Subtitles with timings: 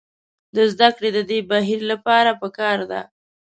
[0.55, 3.01] د زدکړې د دې بهیر لپاره پکار ده.